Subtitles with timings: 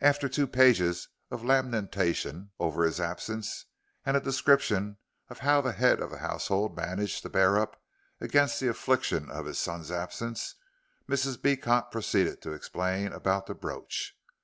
[0.00, 3.66] After two pages of lamentation over his absence,
[4.04, 7.80] and a description of how the head of the household managed to bear up
[8.20, 10.56] against the affliction of his son's absence,
[11.08, 11.40] Mrs.
[11.40, 14.16] Beecot proceeded to explain about the brooch.